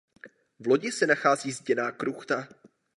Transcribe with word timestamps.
V 0.59 0.67
lodi 0.67 0.91
se 0.91 1.07
nachází 1.07 1.51
zděná 1.51 1.91
kruchta. 1.91 2.47